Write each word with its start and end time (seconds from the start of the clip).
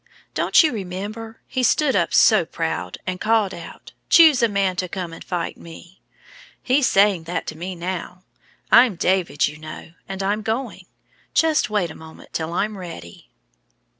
"Don't 0.33 0.63
you 0.63 0.73
remember? 0.73 1.41
He 1.45 1.61
stood 1.61 1.95
up 1.95 2.11
so 2.11 2.43
proud, 2.43 2.97
and 3.05 3.21
called 3.21 3.53
out: 3.53 3.91
'Choose 4.09 4.41
a 4.41 4.49
man 4.49 4.75
to 4.77 4.89
come 4.89 5.13
and 5.13 5.23
fight 5.23 5.57
me.' 5.57 6.01
He's 6.63 6.87
saying 6.87 7.25
that 7.25 7.45
to 7.45 7.55
me 7.55 7.75
now. 7.75 8.23
I'm 8.71 8.95
David, 8.95 9.47
you 9.47 9.59
know, 9.59 9.91
and 10.09 10.23
I'm 10.23 10.41
going. 10.41 10.87
Just 11.35 11.69
wait 11.69 11.91
a 11.91 11.95
moment 11.95 12.33
till 12.33 12.51
I'm 12.51 12.79
ready." 12.79 13.29